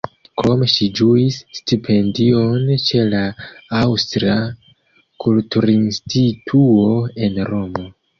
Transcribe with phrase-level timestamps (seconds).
[0.41, 3.19] Krome ŝi ĝuis stipendion ĉe la
[3.81, 4.37] Aŭstra
[5.25, 6.89] kulturinstituo
[7.29, 7.87] en Romo.